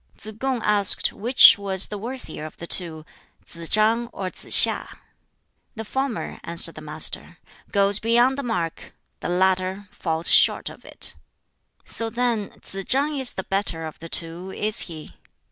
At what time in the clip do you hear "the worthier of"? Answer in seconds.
1.89-2.57